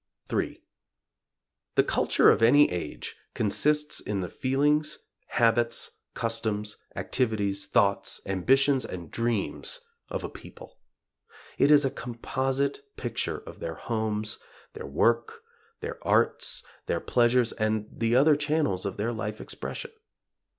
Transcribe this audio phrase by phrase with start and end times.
[0.33, 0.59] III.
[1.75, 9.11] The culture of any age consists of the feelings, habits, customs, activities, thoughts, ambitions and
[9.11, 9.79] dreams
[10.09, 10.79] of a people.
[11.59, 14.39] It is a composite picture of their homes,
[14.73, 15.43] their work,
[15.81, 19.91] their arts, their pleasures and the other channels of their life expression.